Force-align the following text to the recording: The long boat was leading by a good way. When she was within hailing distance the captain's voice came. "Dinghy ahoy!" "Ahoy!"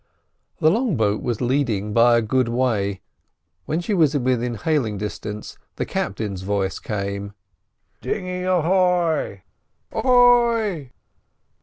The 0.57 0.71
long 0.71 0.95
boat 0.97 1.21
was 1.21 1.41
leading 1.41 1.93
by 1.93 2.17
a 2.17 2.23
good 2.23 2.47
way. 2.49 3.01
When 3.67 3.79
she 3.81 3.93
was 3.93 4.15
within 4.17 4.55
hailing 4.55 4.97
distance 4.97 5.59
the 5.75 5.85
captain's 5.85 6.41
voice 6.41 6.79
came. 6.79 7.33
"Dinghy 8.01 8.41
ahoy!" 8.45 9.43
"Ahoy!" 9.91 10.89